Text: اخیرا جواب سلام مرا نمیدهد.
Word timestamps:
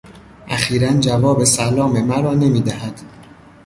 اخیرا 0.47 0.93
جواب 0.99 1.43
سلام 1.43 2.05
مرا 2.05 2.33
نمیدهد. 2.33 3.01